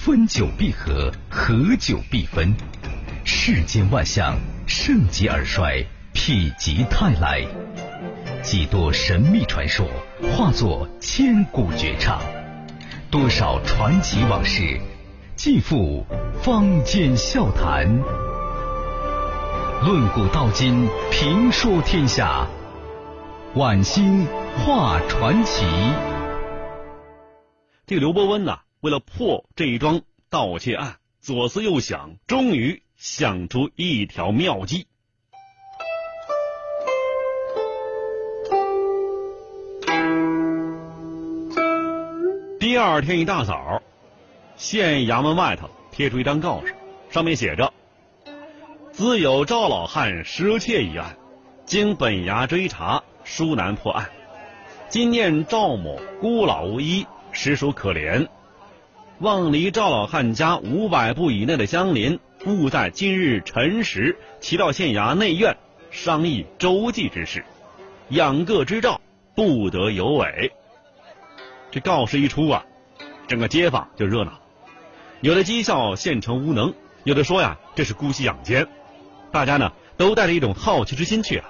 [0.00, 2.54] 分久必合，合久必分。
[3.24, 7.44] 世间万象，盛极而衰，否极泰来。
[8.40, 9.84] 几多神秘传说
[10.32, 12.22] 化作千古绝唱，
[13.10, 14.80] 多少传奇往事
[15.34, 16.06] 尽付
[16.42, 17.84] 坊间笑谈。
[19.82, 22.46] 论古道今，评说天下，
[23.56, 24.24] 晚星
[24.58, 25.66] 画传奇。
[27.84, 34.86] 这个刘伯温呐，为了破这一桩盗窃案，左思右想，终于想出一条妙计。
[42.60, 43.82] 第二天一大早，
[44.56, 46.76] 县衙门外头贴出一张告示，
[47.10, 47.72] 上面写着
[48.92, 51.16] ：“兹有赵老汉失窃一案，
[51.64, 54.08] 经本衙追查，殊难破案。
[54.88, 58.28] 今念赵某孤老无依，实属可怜。
[59.20, 65.56] 望离赵老汉家五百步以内的乡邻，务在今日辰时齐到县衙内院
[65.90, 67.44] 商议周济之事，
[68.10, 69.00] 养各之兆，
[69.34, 70.52] 不得有违。”
[71.72, 72.64] 这告示一出啊，
[73.26, 74.38] 整个街坊就热闹，
[75.20, 76.72] 有的讥笑县城无能，
[77.02, 78.68] 有的说呀这是姑息养奸，
[79.32, 81.44] 大家呢都带着一种好奇之心去了。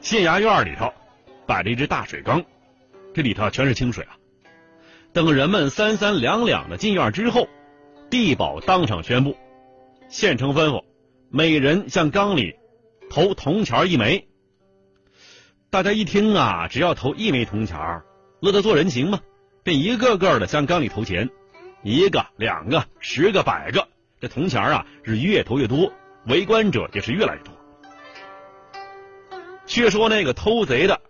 [0.00, 0.90] 县衙院里头
[1.46, 2.42] 摆着一只大水缸，
[3.12, 4.16] 这里头全是清水啊。
[5.12, 7.46] 等人们三三两两的进院之后，
[8.08, 9.36] 地保当场宣布，
[10.08, 10.84] 县城吩咐
[11.30, 12.54] 每人向缸里
[13.10, 14.26] 投铜钱一枚。
[15.68, 17.78] 大家一听啊，只要投一枚铜钱。
[18.40, 19.20] 乐得做人情嘛，
[19.62, 21.28] 便一个个的向缸里投钱，
[21.84, 23.86] 一个、两个、十个、百个，
[24.18, 25.92] 这铜钱啊是越投越多，
[26.26, 27.54] 围观者也是越来越多。
[29.66, 31.00] 却说那个偷贼的，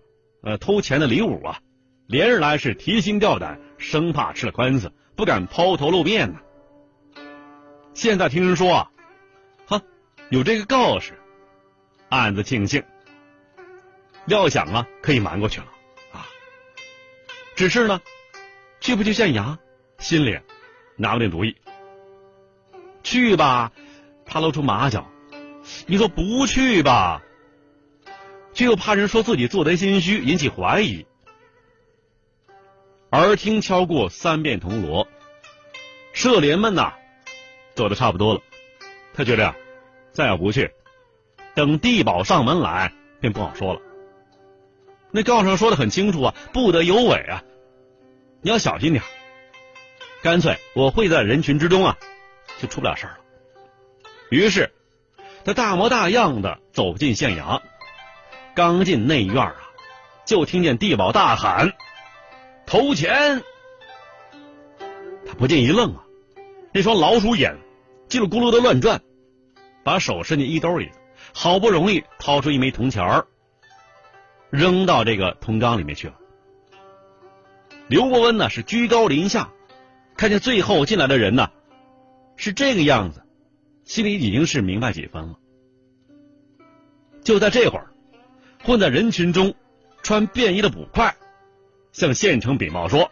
[0.42, 1.60] 呃，偷钱的李武啊，
[2.06, 6.38] 连日来是提心吊胆，生怕吃了官司，不敢抛头露面呢。
[7.92, 8.90] 现在听人说啊，
[9.66, 9.82] 哈，
[10.30, 11.18] 有这个告示，
[12.08, 12.82] 暗自庆幸，
[14.24, 15.66] 料想啊可以瞒过去了
[16.12, 16.24] 啊。
[17.54, 18.00] 只是呢，
[18.80, 19.58] 去不去县衙，
[19.98, 20.38] 心里
[20.96, 21.54] 拿不定主意。
[23.02, 23.72] 去吧，
[24.24, 25.02] 怕露出马脚；
[25.86, 27.20] 你说不去吧，
[28.54, 31.04] 却又怕人说自己做贼心虚，引起怀疑。
[33.12, 35.06] 耳听敲过三遍铜锣，
[36.14, 36.94] 社联们呐，
[37.74, 38.40] 走的差不多了。
[39.12, 39.54] 他觉得呀，
[40.12, 40.72] 再要不去，
[41.54, 42.90] 等地保上门来，
[43.20, 43.82] 便不好说了。
[45.10, 47.44] 那告上说的很清楚啊，不得有违啊，
[48.40, 49.04] 你要小心点。
[50.22, 51.98] 干脆我会在人群之中啊，
[52.62, 53.18] 就出不了事了。
[54.30, 54.72] 于是
[55.44, 57.60] 他大模大样的走进县衙，
[58.54, 59.56] 刚进内院啊，
[60.24, 61.74] 就听见地保大喊
[62.72, 63.42] ：“投钱！”
[65.28, 66.06] 他不禁一愣啊，
[66.72, 67.58] 那双老鼠眼
[68.08, 69.02] 叽里咕噜的乱转，
[69.84, 70.90] 把手伸进衣兜里，
[71.34, 73.26] 好不容易掏出一枚铜钱儿。
[74.48, 76.14] 扔到这个铜缸里面去了。
[77.88, 79.50] 刘伯温呢是居高临下，
[80.16, 81.50] 看见最后进来的人呢
[82.36, 83.22] 是这个样子，
[83.84, 85.38] 心里已经是明白几分了。
[87.22, 87.92] 就在这会儿，
[88.64, 89.54] 混在人群中
[90.02, 91.14] 穿便衣的捕快
[91.92, 93.10] 向县城禀报说，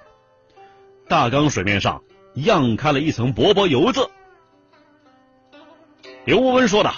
[1.06, 2.02] 大缸水面上
[2.34, 4.08] 漾开了一层薄薄油渍。
[6.24, 6.92] 刘伯温说道：“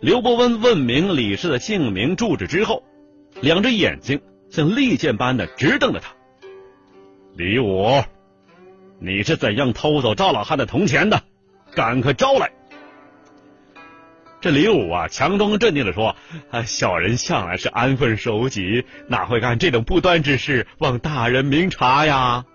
[0.00, 2.84] 刘伯温问明李氏的姓名、住址之后，
[3.40, 6.14] 两只眼睛像利剑般的直瞪着他。
[7.34, 8.02] 李武，
[8.98, 11.22] 你是怎样偷走赵老汉的铜钱的？
[11.74, 12.50] 赶快招来！
[14.40, 16.16] 这李武啊，强装镇定的说
[16.50, 20.66] ：“啊，小人向来是安分守己，哪会干这种不端之事？
[20.78, 22.46] 望大人明察呀！”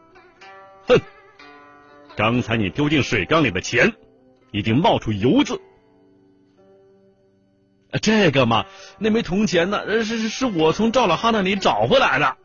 [0.87, 0.99] 哼，
[2.15, 3.93] 刚才你丢进水缸里的钱，
[4.51, 5.61] 已经冒出油渍。
[8.01, 8.65] 这个嘛，
[8.97, 9.85] 那枚铜钱呢？
[10.03, 12.35] 是是是我从赵老汉那里找回来的。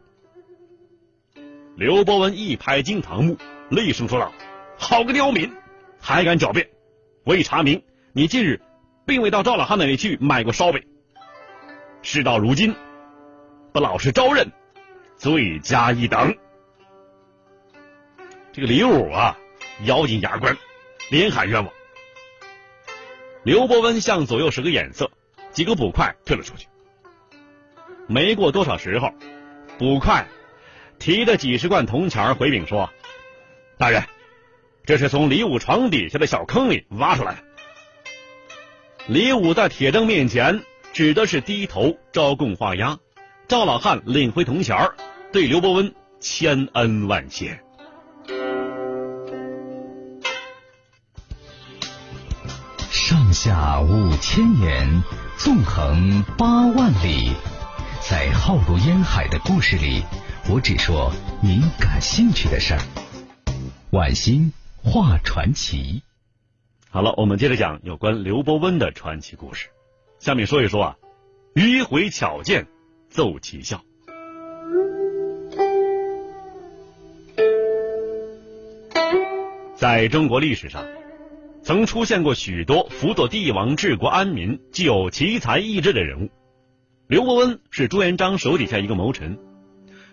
[1.77, 3.38] 刘伯温一拍惊堂木，
[3.70, 4.32] 厉声说道
[4.76, 5.50] ：“好个刁民，
[5.99, 6.69] 还敢狡辩！
[7.25, 7.82] 我已查明，
[8.12, 8.61] 你近日
[9.11, 10.85] 并未到赵老汉那里去买过烧饼。
[12.01, 12.77] 事到如今，
[13.73, 14.53] 不老实招认，
[15.17, 16.37] 罪加一等。”
[18.53, 19.37] 这个李武啊，
[19.85, 20.57] 咬紧牙关，
[21.11, 21.73] 连喊冤枉。
[23.43, 25.11] 刘伯温向左右使个眼色。
[25.51, 26.69] 几个捕快退了出去，
[28.07, 29.12] 没过多少时候，
[29.79, 30.25] 捕快
[31.01, 32.89] 提着几十罐铜钱回禀说
[33.77, 34.05] ：“大人，
[34.85, 37.39] 这是从李武床底下的小坑里挖出来的。”
[39.08, 40.62] 李武在铁证面前
[40.93, 42.99] 指的是低头招供画押，
[43.49, 44.94] 赵老汉领回铜钱儿
[45.32, 47.61] 对刘伯温千恩万谢。
[52.91, 55.02] 上下五千年，
[55.37, 57.32] 纵横八万里，
[58.00, 60.05] 在浩如烟海的故事里，
[60.49, 61.12] 我只说
[61.43, 62.81] 您感兴趣的事儿。
[63.91, 64.52] 晚星
[64.82, 66.02] 画传奇。
[66.92, 69.69] 好了，我们接着讲有关刘伯温的传奇故事。
[70.19, 70.96] 下面说一说啊，
[71.54, 72.66] 迂回巧剑
[73.08, 73.81] 奏奇效。
[79.76, 80.84] 在中国历史上，
[81.62, 86.28] 曾出现过许多辅佐帝王治国安民、具有奇才异志的人物。
[87.06, 89.38] 刘伯温是朱元璋手底下一个谋臣，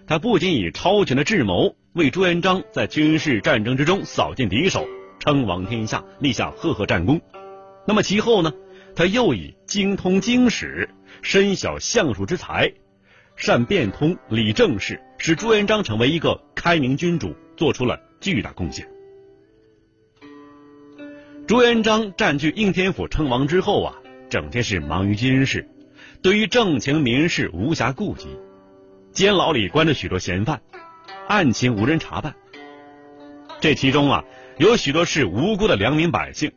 [0.06, 4.88] 他不仅以超群的智谋为朱元璋在军事战争之中扫尽敌手、
[5.28, 7.20] 称王天下，立下赫赫战功。
[7.86, 8.54] 那么其后呢，
[8.96, 10.90] 他又以精通经史、
[11.22, 12.72] 深晓相术之才，
[13.36, 18.88] 善变通理政事，使朱元璋成为一个开明君主，做出了巨大贡献。
[21.46, 23.96] 朱元璋占据应天府称王之后啊，
[24.30, 25.68] 整天是忙于军事，
[26.22, 28.30] 对于政情民事无暇顾及。
[29.12, 30.62] 监牢里关着许多嫌犯，
[31.28, 32.34] 案情无人查办。
[33.60, 34.24] 这其中啊，
[34.58, 36.52] 有许多是无辜的良民百姓，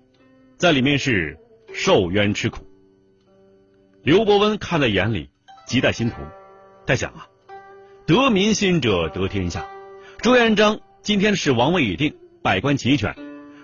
[0.57, 1.39] 在里面是
[1.75, 2.67] 受冤吃苦。
[4.03, 5.29] 刘伯温看在眼里，
[5.67, 6.17] 急在心头，
[6.87, 7.29] 在想啊，
[8.07, 9.67] 得民心者得天下。
[10.23, 13.15] 朱元璋今天是王位已定，百官齐全。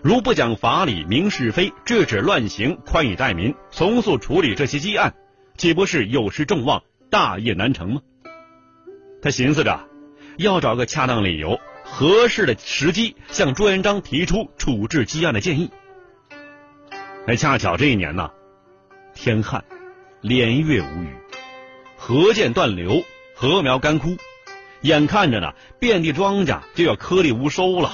[0.02, 5.14] 如不讲法理、明是非、制止乱行、宽以待民、从速处理这些积案，
[5.56, 8.02] 岂不是有失众望、大业难成吗？
[9.22, 9.88] 他寻思着，
[10.36, 15.70] 要找个恰当理由、合适的时机，向朱元璋提出处置积案的建议。
[17.26, 18.30] 那恰巧这一年呢，
[19.14, 19.64] 天旱，
[20.20, 21.08] 连月无雨，
[21.96, 23.02] 河涧断流，
[23.34, 24.16] 禾苗干枯，
[24.82, 27.92] 眼看着呢，遍地庄稼就要颗粒无收了。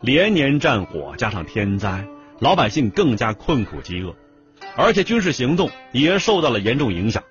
[0.00, 2.06] 连年战火加上天灾，
[2.38, 4.14] 老百姓更加困苦饥饿，
[4.76, 7.24] 而且军事行动也受到了严重影响。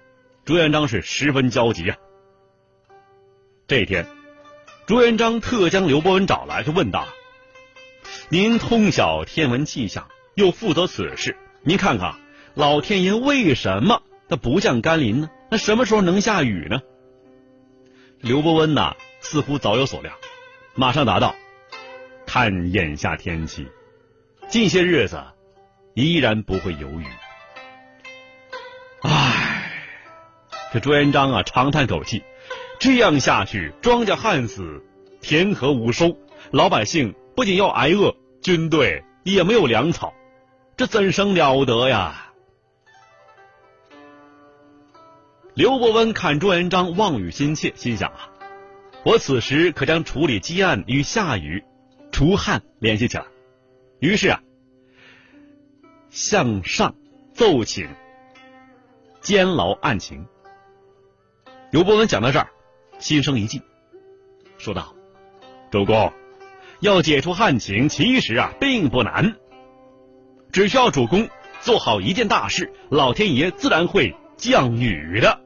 [0.44, 1.98] 朱元璋是十分焦急啊。
[3.68, 4.06] 这一天，
[4.88, 7.10] 朱元璋特将刘伯温找来，就问道
[8.32, 12.16] ：“您通晓天文气象，又负责此事，您看看
[12.56, 15.30] 老天爷为什么他不降甘霖呢？
[15.52, 16.80] 那什么时候能下雨呢？”
[18.22, 20.14] 刘伯温呐，似乎早有所料，
[20.74, 21.36] 马上答道。
[22.26, 23.68] 看眼下天气，
[24.48, 25.22] 近些日子
[25.96, 27.06] 依然不会有雨。
[29.02, 29.70] 唉，
[30.72, 32.24] 这朱元璋啊，长叹口气，
[32.80, 34.84] 这样下去，庄稼旱死，
[35.22, 36.18] 田禾无收，
[36.52, 40.14] 老百姓不仅要挨饿，军队也没有粮草，
[40.76, 42.32] 这怎生了得呀？
[45.56, 48.30] 刘伯温看朱元璋望雨心切，心想啊，
[49.04, 51.64] 我此时可将处理积案与下雨。
[52.12, 53.26] 除旱联系起来，
[54.00, 54.40] 于是啊，
[56.10, 56.96] 向上
[57.34, 57.88] 奏请
[59.20, 60.26] 监牢案情。
[61.72, 62.48] 刘伯温讲到这儿，
[63.00, 63.62] 心生一计，
[64.58, 64.94] 说道
[65.72, 66.12] ：“主公，
[66.80, 69.36] 要解除旱情，其实啊并不难，
[70.52, 71.30] 只需要主公
[71.62, 75.40] 做好一件大事，老天爷自然会降雨的。”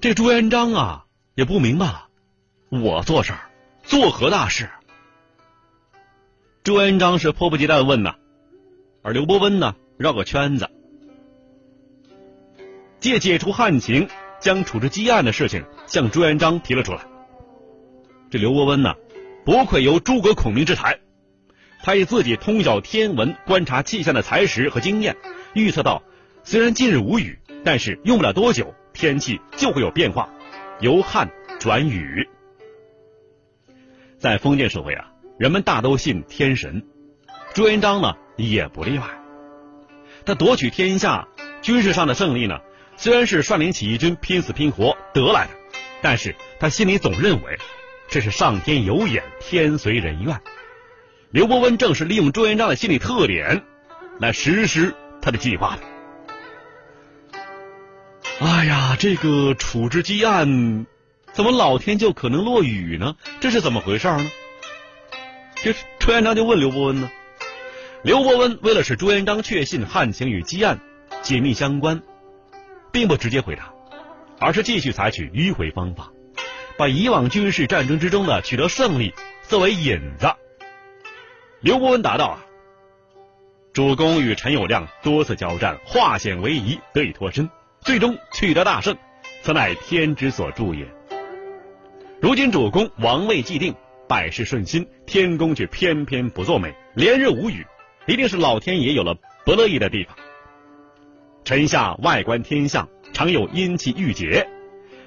[0.00, 2.08] 这朱元璋啊，也不明白了，
[2.68, 3.48] 我做事儿，
[3.84, 4.68] 做何大事？
[6.62, 8.16] 朱元璋是迫不及待的问呐，
[9.02, 10.68] 而刘伯温呢，绕个圈子，
[13.04, 14.08] 借解除旱情、
[14.40, 17.02] 将处置积案的事情向朱元璋提了出来。
[18.30, 18.94] 这刘伯温呢，
[19.44, 20.98] 不愧有诸葛孔明之才，
[21.82, 25.18] 他以自己通晓天文、观察气象的才识和经验，
[25.52, 26.02] 预测到
[26.44, 28.74] 虽然近日无雨，但是用不了多久。
[28.94, 30.30] 天气就会有变化，
[30.80, 31.28] 由旱
[31.60, 32.26] 转雨。
[34.16, 36.82] 在封建社会啊，人们大都信天神，
[37.52, 39.04] 朱元璋呢也不例外。
[40.24, 41.28] 他夺取天下，
[41.60, 42.60] 军事上的胜利呢，
[42.96, 45.52] 虽然是率领起义军拼死拼活得来的，
[46.00, 47.58] 但是他心里总认为
[48.08, 50.40] 这是上天有眼，天随人愿。
[51.30, 53.62] 刘伯温正是利用朱元璋的心理特点
[54.20, 55.82] 来实施他的计划的。
[58.40, 60.86] 哎呀，这个处置积案，
[61.32, 63.16] 怎么老天就可能落雨呢？
[63.40, 64.30] 这是怎么回事呢？
[65.62, 67.10] 这朱元璋就问刘伯温呢。
[68.02, 70.78] 刘伯温为了使朱元璋确信旱情与积案
[71.22, 72.02] 紧密相关，
[72.94, 73.74] 并不直接回答，
[74.38, 76.12] 而是继续采取迂回方法，
[76.78, 80.32] 把以往军事战争之中的取得胜利作为引子。
[81.60, 82.44] 刘伯温答道：“啊，
[83.72, 88.96] 主公与陈友谅多次交战，化险为夷，得以脱身，最终取得大胜，
[89.42, 90.86] 此乃天之所助也。
[92.20, 93.74] 如今主公王位既定，
[94.08, 97.66] 百事顺心，天公却偏偏不作美，连日无雨，
[98.06, 100.16] 一定是老天爷有了不乐意的地方。
[101.44, 104.48] 臣下外观天象，常有阴气郁结，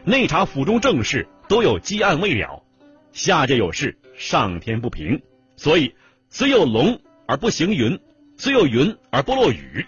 [0.04, 2.64] 内察府中政事，都有积案未了，
[3.12, 5.22] 下界有事，上天不平，
[5.56, 5.96] 所以
[6.30, 8.00] 虽有龙而不行云。
[8.40, 9.84] 虽有云而不落雨，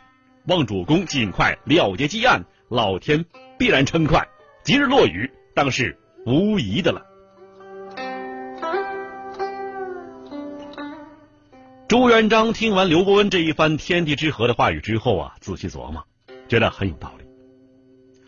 [0.47, 3.23] 望主公尽快了结积案，老天
[3.59, 4.27] 必然称快，
[4.63, 7.05] 即日落雨，当是无疑的了。
[11.87, 16.07] 朱元璋听完刘伯温这一番天地之和的话语之后啊，仔细琢磨，
[16.49, 17.23] 觉得很有道理，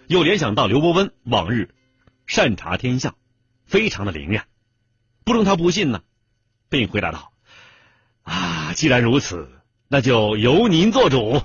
[0.07, 1.75] 又联想到刘伯温往日
[2.25, 3.15] 善察天象，
[3.65, 4.45] 非常的灵验，
[5.25, 6.01] 不容他不信呢，
[6.69, 7.33] 并回答道
[8.23, 9.49] ：“啊，既然如此。”
[9.93, 11.41] 那就由您做主，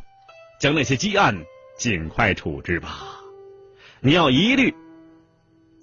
[0.60, 1.36] 将那些积案
[1.76, 3.18] 尽快处置吧。
[3.98, 4.72] 你要一律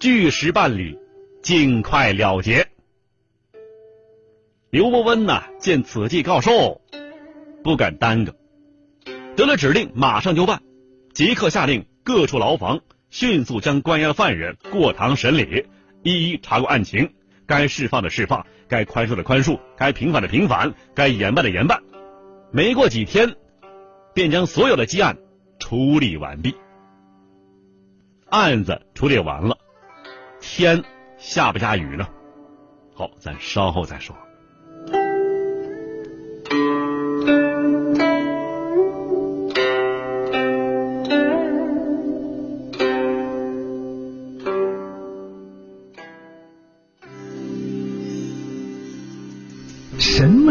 [0.00, 0.98] 据实办理，
[1.42, 2.66] 尽快了结。
[4.70, 6.80] 刘伯温呢，见此计告授，
[7.62, 8.34] 不敢耽搁，
[9.36, 10.62] 得了指令，马上就办，
[11.14, 15.66] 即刻下令各处牢房迅速将关押的犯人过堂审理，
[16.02, 17.14] 一一查过案情，
[17.46, 21.84] 该释放的释放，该宽恕的宽恕，该平反的平反，该严办的严办。
[22.50, 23.36] 没过几天，
[24.12, 25.16] 便将所有的积案
[25.60, 26.56] 处理完毕。
[28.28, 29.56] 案子处理完了，
[30.40, 30.82] 天
[31.16, 32.08] 下不下雨呢？
[32.92, 34.16] 好，咱稍后再说。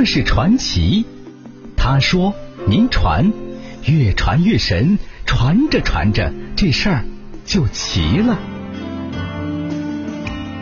[0.06, 1.06] 是传奇？
[1.76, 2.34] 他说
[2.68, 3.32] ：“您传，
[3.86, 7.04] 越传越神，传着传着，这事儿
[7.46, 8.40] 就齐了。”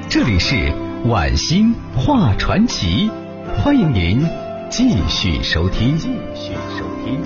[0.09, 0.73] 这里是
[1.05, 3.11] 晚星话传奇，
[3.57, 4.27] 欢迎您
[4.69, 5.97] 继续收听。
[5.97, 7.21] 继续收听。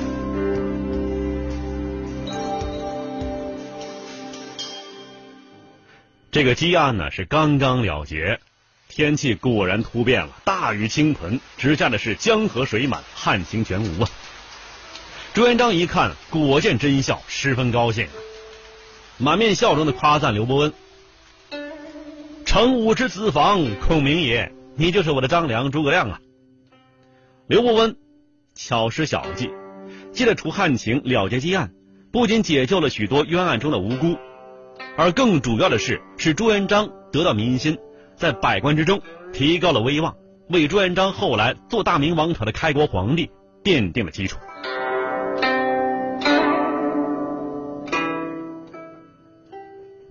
[6.32, 8.42] 这个积案呢是刚刚了结。
[8.96, 14.10] 天气果然突变了，大雨倾盆，直下的是江河水满，旱情全无啊！
[15.34, 18.16] 朱元璋一看，果见真相，十分高兴啊，
[19.18, 20.74] 满面笑容的夸赞刘伯温
[22.48, 26.22] ：“成武之子房，孔明也，你就是我的张良、诸葛亮啊！”
[27.48, 27.98] 刘伯温
[28.54, 29.50] 巧施小计，
[30.14, 31.74] 借着除旱情、了结积案，
[32.14, 34.16] 不仅解救了许多冤案中的无辜，
[34.96, 37.78] 而更主要的是使朱元璋得到民心。
[38.16, 39.02] 在百官之中
[39.34, 40.16] 提高了威望，
[40.50, 43.30] 为朱元璋后来做大明王朝的开国皇帝
[43.64, 44.38] 奠定了基础。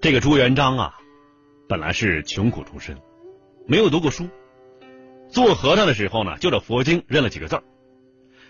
[0.00, 0.94] 这个朱元璋啊，
[1.66, 2.98] 本来是穷苦出身，
[3.66, 4.28] 没有读过书，
[5.30, 7.62] 做和尚的时候呢，就着佛经认了几个字儿。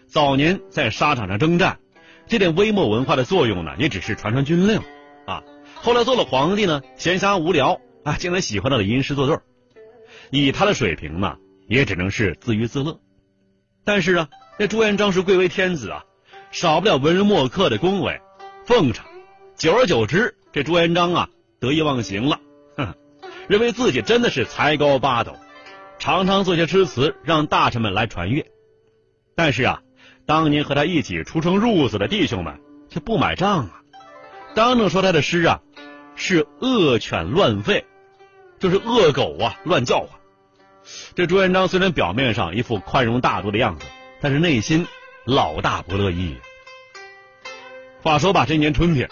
[0.07, 1.79] 早年在沙场上征战，
[2.27, 4.81] 这点微末文化的作用呢，也只是传传军令
[5.27, 5.45] 啊。
[5.77, 7.81] 后来做了皇帝呢，闲暇无聊。
[8.05, 9.39] 啊，竟然喜欢到了吟诗作对
[10.31, 13.01] 以他的水平呢，也只能是自娱自乐。
[13.85, 16.05] 但是啊，这朱元璋是贵为天子啊，
[16.51, 18.21] 少不了文人墨客的恭维
[18.67, 19.05] 奉承。
[19.57, 21.29] 久而久之，这朱元璋啊
[21.61, 22.41] 得意忘形了，
[22.77, 22.95] 哼，
[23.49, 25.37] 认为自己真的是才高八斗，
[25.99, 28.45] 常常做些诗词让大臣们来传阅。
[29.37, 29.83] 但是啊，
[30.27, 33.83] 当年和他一起出生入死的弟兄们却不买账啊，
[34.55, 35.61] 当众说他的诗啊
[36.17, 37.85] 是恶犬乱吠。
[38.65, 40.09] 就是恶狗啊，乱叫唤。
[41.15, 43.85] 这朱元璋虽然表面上一副宽容大度的样子，
[44.23, 44.87] 但是内心
[45.27, 46.39] 老大不乐意。
[48.01, 49.07] 话说吧，这年春天，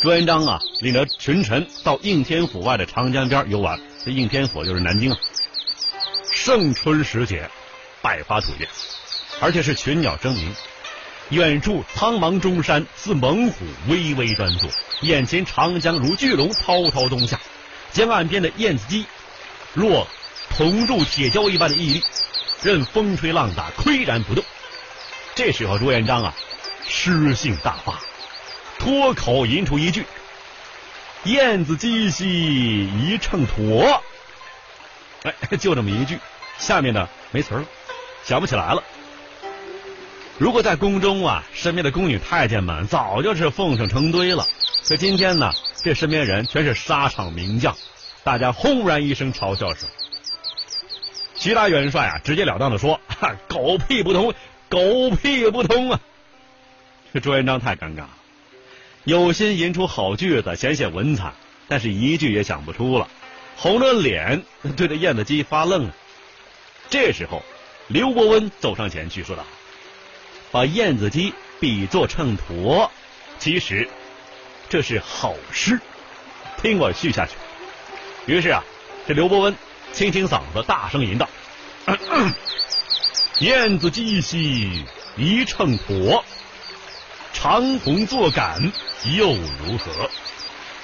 [0.00, 3.80] 朱元璋啊，领着群臣到应天府外的长江边游玩。
[4.04, 5.18] 这应天府就是南京啊。
[6.30, 7.50] 盛春时节，
[8.02, 8.68] 百花吐艳，
[9.40, 10.54] 而且是群鸟争鸣。
[11.30, 14.70] 远处苍茫中山似猛虎巍巍端坐，
[15.02, 17.40] 眼前长江如巨龙滔滔东下。
[17.92, 19.04] 江岸边的燕子矶，
[19.74, 20.06] 若
[20.56, 22.02] 铜铸铁胶一般的屹立，
[22.62, 24.44] 任风吹浪打，岿然不动。
[25.34, 26.34] 这时候，朱元璋啊，
[26.88, 27.98] 诗兴大发，
[28.78, 30.04] 脱口吟出一句
[31.24, 34.00] ：“燕子矶兮一秤砣。”
[35.22, 36.18] 哎，就这么一句，
[36.58, 37.64] 下面呢没词了，
[38.24, 38.82] 想不起来了。
[40.40, 44.48] 如果在宫中啊，身边的宫女太监们早就是奉承成堆了。
[44.88, 45.52] 可今天呢，
[45.84, 47.76] 这身边人全是沙场名将，
[48.24, 49.86] 大家轰然一声嘲笑声。
[51.34, 52.98] 徐大元帅啊，直截了当的说：
[53.48, 54.32] “狗屁不通，
[54.70, 56.00] 狗屁不通啊！
[57.12, 58.10] 这朱元璋太尴尬了，
[59.04, 61.34] 有心吟出好句子，显显文采，
[61.68, 63.08] 但是一句也想不出了，
[63.58, 64.42] 红着脸
[64.74, 65.90] 对着燕子鸡发愣。
[66.88, 67.42] 这时候，
[67.88, 69.44] 刘伯温走上前去说道
[70.50, 72.88] ：“把燕子鸡比作秤砣，
[73.38, 73.88] 其实
[74.68, 75.80] 这是好诗，
[76.60, 77.32] 听我续下去。”
[78.26, 78.62] 于是啊，
[79.06, 79.56] 这刘伯温
[79.92, 81.28] 清清嗓子，大声吟道
[83.40, 84.84] ：“燕子鸡兮
[85.16, 86.22] 一秤砣。”
[87.32, 88.72] 长虹作杆
[89.16, 90.10] 又如何？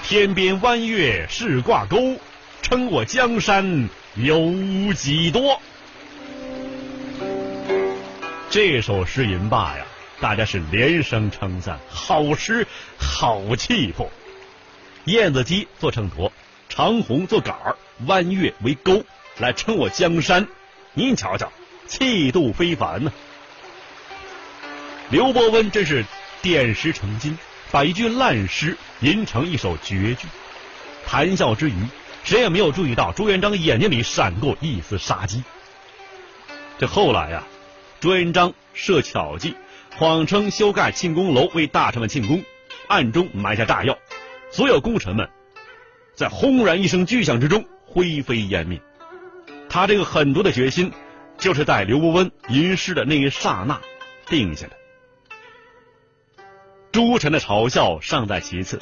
[0.05, 2.19] 天边弯月是挂钩，
[2.63, 5.61] 称我江山有几多？
[8.57, 9.85] 这首诗吟罢呀，
[10.19, 12.67] 大家是连声称赞，好诗，
[12.99, 14.11] 好气魄。
[15.05, 16.31] 燕子矶做秤砣，
[16.71, 19.05] 长虹做杆儿，弯月为钩，
[19.37, 20.49] 来称我江山。
[20.95, 21.53] 您瞧瞧，
[21.87, 23.13] 气度非凡呐！
[25.11, 26.03] 刘伯温真是。
[26.41, 27.37] 点石成金，
[27.71, 30.29] 把一句烂诗吟成一首绝句。
[31.05, 31.75] 谈笑之余，
[32.25, 35.43] 谁也没有注意到朱元璋眼睛里闪过一丝杀机。
[36.79, 37.43] 这后来呀，
[38.07, 39.57] 朱元璋设巧计，
[39.97, 42.45] 谎称修盖庆功楼为大臣们庆功，
[42.87, 43.99] 暗中埋下炸药，
[44.53, 45.29] 所有功臣们
[46.15, 48.81] 在轰然一声巨响之中灰飞烟灭。
[49.69, 50.93] 他这个狠毒的决心，
[51.37, 53.81] 就是在刘伯温吟诗的那一刹那
[54.29, 54.77] 定下的。
[56.93, 58.81] 诸臣的嘲笑尚在其次，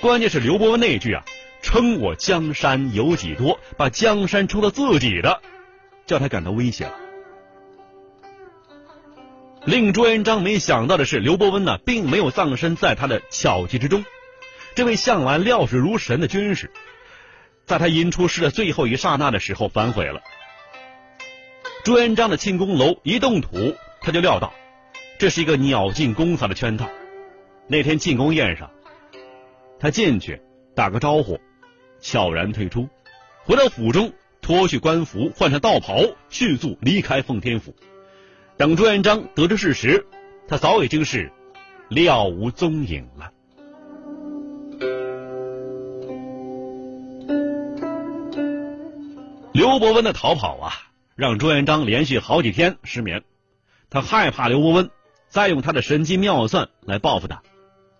[0.00, 1.22] 关键是刘伯温那句啊
[1.62, 5.40] ，“称我江山有几多”，把江山称作自己的，
[6.04, 7.05] 叫他感到威胁了。
[9.66, 14.04] 令朱元璋没想到的是，刘伯温呢，并没有葬身在他的巧计之中。
[14.76, 16.70] 这位向来料事如神的军师，
[17.64, 20.20] 在他吟出诗的最后一刹那的时候反悔了。
[21.82, 24.54] 朱元璋的庆功楼一动土，他就料到
[25.18, 26.88] 这是一个鸟尽弓藏的圈套。
[27.66, 28.70] 那天庆功宴上，
[29.80, 30.40] 他进去
[30.76, 31.40] 打个招呼，
[32.00, 32.88] 悄然退出，
[33.44, 37.74] 回到府中脱去官服，换上道袍，迅速离开奉天府。
[38.58, 40.06] 等朱元璋得知事实，
[40.48, 41.30] 他早已经是
[41.88, 43.30] 了无踪影了。
[49.52, 50.72] 刘伯温的逃跑啊，
[51.14, 53.22] 让朱元璋连续好几天失眠，
[53.90, 54.90] 他害怕刘伯温
[55.28, 57.42] 再用他的神机妙算来报复他。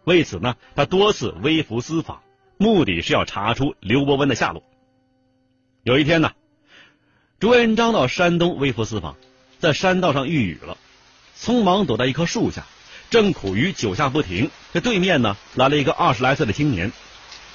[0.04, 2.22] 为此呢，他多次微服私访，
[2.56, 4.62] 目的是要查出刘伯温的下落。
[5.82, 6.32] 有一天呢，
[7.40, 9.16] 朱元璋到山东微服私访，
[9.58, 10.76] 在山道上遇雨了，
[11.40, 12.66] 匆忙躲在一棵树下，
[13.10, 14.50] 正苦于酒下不停。
[14.74, 16.92] 这对面呢来了一个二十来岁的青年，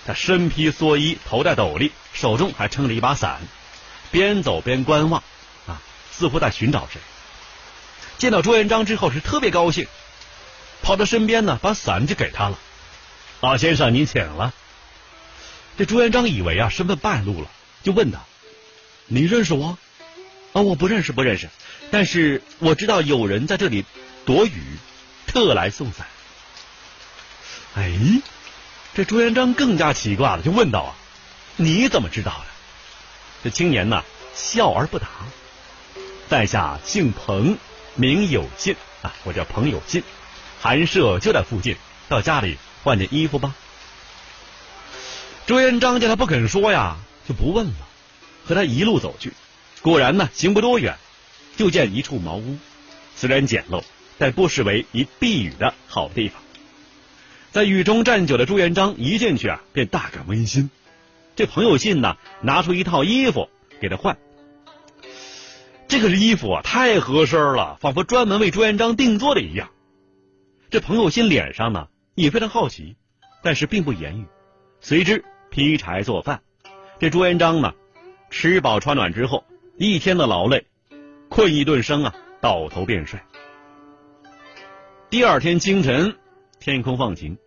[0.06, 3.42] 他身披蓑衣，头戴斗笠，手中还撑着一把伞，
[4.12, 5.24] 边走边观望，
[5.68, 7.00] 啊，似乎在寻找谁。
[8.18, 9.88] 见到朱元璋之后是特别高兴。
[10.84, 12.58] 跑到身边呢，把伞就给他了。
[13.40, 14.52] 老先生，您请了。
[15.78, 17.48] 这朱元璋以为啊身份败露了，
[17.84, 18.22] 就问他
[19.06, 19.78] ：“你认识我？”
[20.54, 21.50] 啊，我不认识，不认识。
[21.92, 23.86] 但是我知道有人在这里
[24.26, 24.62] 躲雨，
[25.28, 26.08] 特来送伞。
[27.76, 28.22] 哎，
[28.94, 30.96] 这朱元璋更加奇怪了，就问道：“啊，
[31.56, 32.46] 你怎么知道的？”
[33.44, 35.08] 这青年呢笑而不答。
[36.30, 37.58] 在下姓彭，
[37.96, 40.04] 名有信啊，我叫彭有信。
[40.62, 41.76] 寒舍就在附近，
[42.08, 43.56] 到家里换件衣服吧。
[45.48, 47.74] 朱元璋见他不肯说呀，就不问了，
[48.46, 49.34] 和他一路走去。
[49.82, 50.98] 果然呢，行不多远，
[51.58, 52.58] 就见一处茅屋，
[53.16, 53.84] 虽然简陋，
[54.18, 56.42] 但不失为一避雨的好地方。
[57.52, 60.70] 在雨中站久的朱元璋一进去啊，便大感温馨。
[61.36, 64.18] 这朋友信呢，拿出一套衣服给他换。
[65.88, 69.72] 这个衣服啊，太合身了，仿佛专门为朱元璋定做的一样。
[70.70, 72.96] 这彭有心脸上呢也非常好奇，
[73.44, 74.26] 但是并不言语，
[74.80, 76.42] 随之劈柴做饭。
[77.00, 77.74] 这朱元璋呢
[78.30, 79.44] 吃饱穿暖之后，
[79.84, 80.68] 一天的劳累，
[81.28, 83.20] 困意顿生啊，倒头便睡。
[85.10, 86.20] 第二天清晨，
[86.60, 87.40] 天空放晴，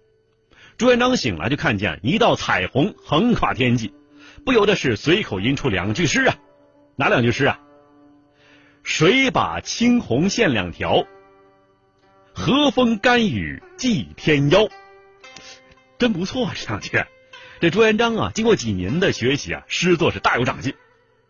[0.77, 3.95] 朱元璋醒来就看见一道彩虹横跨天际，
[4.45, 6.35] 不由得是随口吟出两句诗啊，
[6.97, 7.61] 哪两句诗啊？
[8.83, 11.07] 谁把青红线两条？
[12.35, 14.67] 和风甘雨祭天妖，
[15.99, 17.01] 真不错啊这两句。
[17.61, 20.75] 这朱元璋啊，经过几年的学习啊，诗作是大有长进。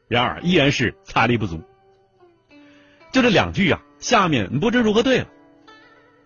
[0.09, 1.63] 然而依然是财力不足。
[3.13, 5.29] 就这两句啊，下面不知如何对了。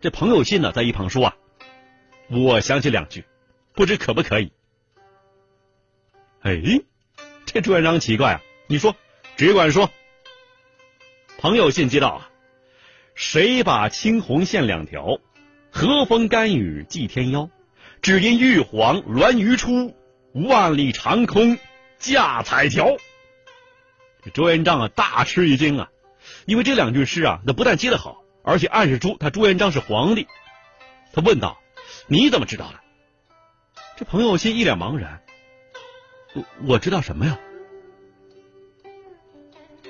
[0.01, 1.37] 这朋友信呢，在一旁说啊
[2.31, 3.25] ：“我想起两句，
[3.75, 4.53] 不知可不可以？”
[6.41, 6.61] 哎，
[7.45, 8.97] 这朱元璋奇怪啊，你说，
[9.37, 9.91] 只管说。
[11.39, 12.31] 朋友信接道啊。
[13.15, 15.19] 谁把青红线两条？
[15.71, 17.51] 和风干雨祭天妖。
[18.01, 19.97] 只因玉皇鸾鱼出，
[20.33, 21.59] 万里长空
[21.99, 22.97] 架彩条。
[24.23, 25.91] 这朱元璋啊，大吃一惊啊！
[26.47, 30.27] 因为这两句诗啊，那不但接得好，而且暗示出他朱元璋是皇帝。
[31.13, 31.59] 他问道
[32.07, 32.81] ：“你怎么知道的？”
[33.97, 35.23] 这彭友信一脸茫然
[36.35, 37.39] ：“我我知道什么呀？”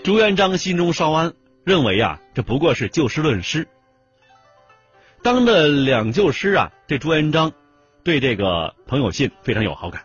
[0.05, 3.69] 朱元璋心中稍安，认为啊，这不过是就事论事。
[5.23, 7.53] 当着两旧诗啊，这朱元璋
[8.05, 10.05] 对这个彭友信非常有好感。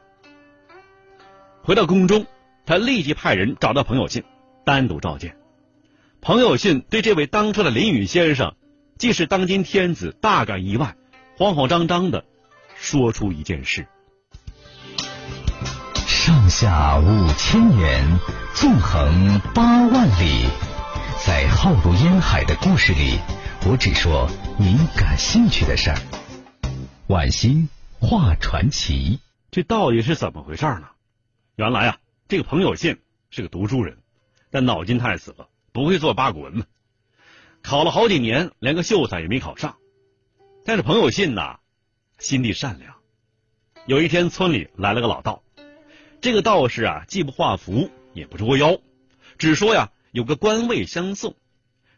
[1.61, 2.25] 回到宫中，
[2.65, 4.23] 他立即派人找到彭友信，
[4.65, 5.35] 单独召见。
[6.21, 8.55] 彭友信对这位当初的林语先生，
[8.97, 10.95] 既是当今天子，大感意外，
[11.37, 12.23] 慌慌张张的
[12.75, 13.85] 说出一件事：
[16.07, 18.19] 上下五千年，
[18.53, 20.45] 纵横八万里，
[21.25, 23.19] 在浩如烟海的故事里。
[23.65, 25.97] 我只说您感兴趣的事儿。
[27.07, 27.67] 晚星
[27.99, 29.19] 画传奇，
[29.51, 30.83] 这到底是怎么回事呢？
[31.55, 31.97] 原来啊，
[32.33, 32.97] 这个彭友信
[33.29, 33.99] 是个读书人，
[34.49, 36.65] 但脑筋太死了，不会做八股文嘛。
[37.61, 39.77] 考了好几年，连个秀才也没考上。
[40.65, 41.59] 但是彭友信呐，
[42.17, 42.95] 心地善良。
[43.85, 45.43] 有一天，村里来了个老道，
[46.21, 48.79] 这个道士啊，既不画符，也不捉妖，
[49.37, 51.35] 只说呀，有个官位相送，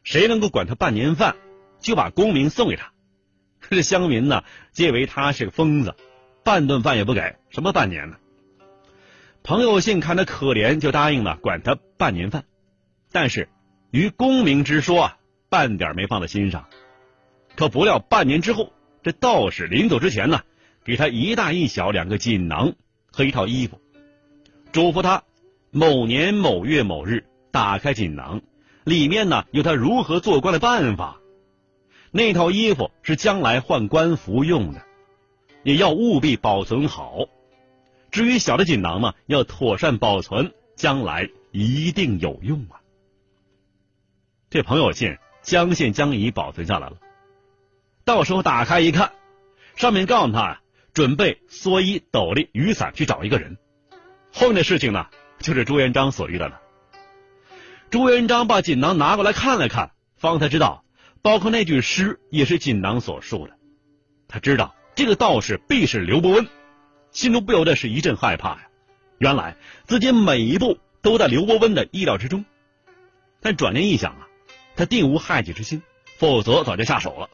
[0.04, 1.38] 谁能够管他半年饭。
[1.80, 2.91] 就把功名送给他，
[3.69, 4.43] 这乡民呢，
[4.74, 5.95] 皆为他是个疯子，
[6.43, 8.17] 半顿饭也不给，什么半年呢？
[9.45, 12.45] 彭友信看他可怜，就答应了管他半年饭，
[13.12, 13.47] 但是
[13.91, 15.17] 于功名之说啊，
[15.49, 16.65] 半点没放在心上。
[17.55, 20.41] 可不料半年之后，这道士临走之前呢，
[20.84, 22.73] 给他一大一小两个锦囊
[23.12, 23.79] 和一套衣服，
[24.71, 25.21] 嘱咐他
[25.69, 28.41] 某年某月某日打开锦囊，
[28.84, 31.17] 里面呢有他如何做官的办法。
[32.10, 34.81] 那套衣服是将来换官服用的，
[35.62, 37.27] 也要务必保存好。
[38.15, 42.80] 至于小的锦囊嘛，要妥善保存，将来一定有用啊。
[44.49, 46.95] 这朋友信将信将疑保存下来了，
[48.06, 49.12] 到时候打开一看，
[49.75, 50.62] 上面告诉他，
[50.93, 53.58] 准备蓑衣、斗笠、雨伞去找一个人。
[54.32, 55.08] 后面的事情呢，
[55.39, 56.62] 就是朱元璋所遇到的。
[57.89, 60.86] 朱元璋把锦囊拿过来看了看，方才知道。
[61.21, 63.58] 包括那句诗也是锦囊所述的，
[64.30, 66.47] 他知道这个道士必是刘伯温，
[67.15, 68.67] 心中不由得是一阵害怕呀。
[69.19, 72.43] 原来自己每一步都在刘伯温的意料之中，
[73.39, 74.28] 但转念一想啊，
[74.75, 75.82] 他定无害己之心，
[76.17, 77.30] 否则早就下手了。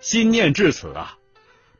[0.00, 1.18] 心念至此啊，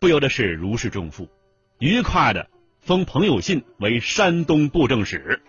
[0.00, 1.31] 不由得是如释重负，
[1.78, 2.50] 愉快的
[2.83, 5.42] 封彭友信为山东布政使。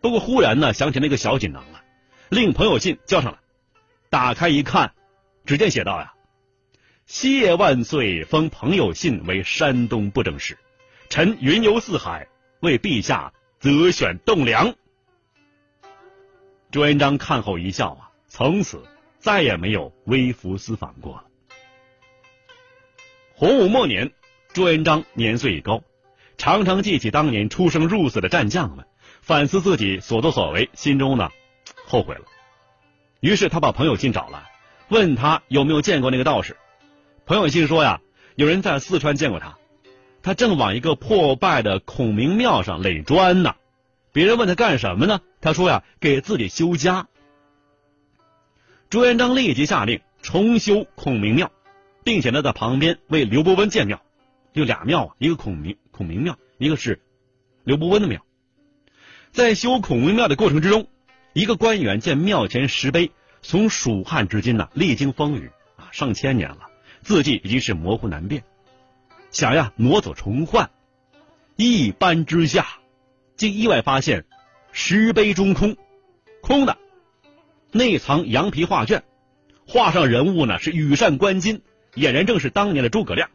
[0.00, 1.84] 不过忽然呢，想起那个小锦囊了，
[2.28, 3.38] 令彭友信交上来。
[4.10, 4.94] 打开一看，
[5.46, 6.13] 只见写道呀
[7.06, 10.56] ：“谢万岁封朋友信为山东布政使，
[11.10, 12.26] 臣云游四海，
[12.60, 14.74] 为陛下择选栋梁。”
[16.72, 18.82] 朱元璋看后一笑啊，从此
[19.18, 21.24] 再也没有微服私访过了。
[23.34, 24.10] 洪武末年，
[24.54, 25.82] 朱元璋年岁已高，
[26.38, 28.86] 常常记起当年出生入死的战将们，
[29.20, 31.28] 反思自己所作所为，心中呢
[31.86, 32.22] 后悔了。
[33.20, 34.50] 于是他把朋友信找来，
[34.88, 36.56] 问他有没有见过那个道士。
[37.26, 38.00] 彭有信说呀，
[38.36, 39.56] 有人在四川见过他，
[40.22, 43.54] 他正往一个破败的孔明庙上垒砖呢。
[44.12, 45.20] 别人问他干什么呢？
[45.40, 47.08] 他说呀，给自己修家。
[48.90, 51.50] 朱元璋立即下令重修孔明庙，
[52.04, 54.02] 并且呢，在旁边为刘伯温建庙，
[54.52, 57.00] 就俩庙啊，一个孔明孔明庙，一个是
[57.64, 58.24] 刘伯温的庙。
[59.32, 60.86] 在修孔明庙的过程之中。
[61.36, 63.10] 一个官员见庙前石碑
[63.42, 66.68] 从蜀汉至今呢，历经风雨啊，上千年了，
[67.04, 68.42] 字迹已经是模糊难辨，
[69.30, 70.70] 想呀挪走重换，
[71.54, 72.66] 一搬之下，
[73.36, 74.24] 竟意外发现
[74.72, 75.76] 石碑中空，
[76.40, 76.76] 空的，
[77.70, 79.04] 内藏羊皮画卷，
[79.68, 81.60] 画上人物呢是羽扇纶巾，
[81.94, 83.30] 俨然正是当年的诸葛亮。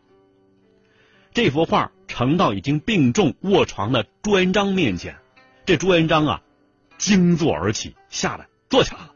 [1.34, 5.16] 这幅画呈到已经病重卧床的朱元璋面前，
[5.66, 6.42] 这朱元璋啊。
[6.98, 9.14] 惊坐而起，吓得坐起来了。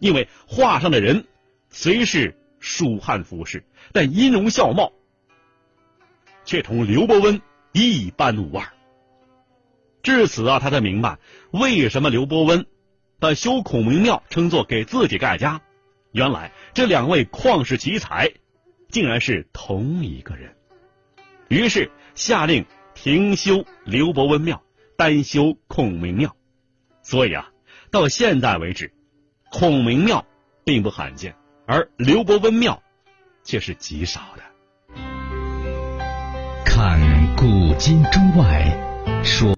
[0.00, 1.28] 因为画上的人
[1.70, 4.90] 虽是蜀汉服饰，但音容笑貌
[6.46, 8.66] 却同刘伯温一般无二。
[10.02, 11.18] 至此啊，他才明白
[11.50, 12.64] 为什么刘伯温
[13.20, 15.60] 把修孔明庙称作给自己盖家。
[16.10, 18.32] 原来这两位旷世奇才
[18.88, 20.56] 竟然是同一个人。
[21.48, 24.62] 于是下令停修刘伯温庙，
[24.96, 26.34] 单修孔明庙。
[27.02, 27.50] 所以啊，
[27.90, 28.94] 到现在为止，
[29.50, 30.24] 孔明庙
[30.64, 32.82] 并不罕见，而刘伯温庙
[33.42, 34.42] 却是极少的。
[36.64, 37.00] 看
[37.36, 39.48] 古今中外，说。